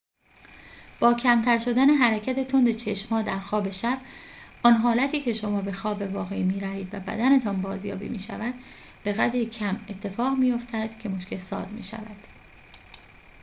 [0.99, 4.01] با کمتر شدن حرکت تند چشم‌ها در خواب شب
[4.63, 8.53] آن حالتی که شما به خواب واقعی می‌روید و بدنتان بازیابی می‌شود
[9.05, 12.27] بقدری کم اتفاق می‌فاتد که مشکل‌ساز می‌شود